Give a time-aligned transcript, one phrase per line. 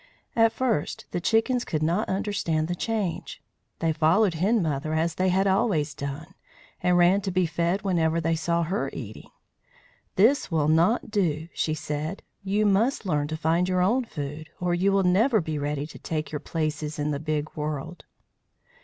[0.35, 3.39] At first the chickens could not understand the change.
[3.77, 6.33] They followed Hen Mother as they had always done,
[6.81, 9.29] and ran to be fed whenever they saw her eating.
[10.15, 12.23] "This will not do," she said.
[12.43, 15.99] "You must learn to find your own food, or you will never be ready to
[15.99, 18.05] take your places in the big world."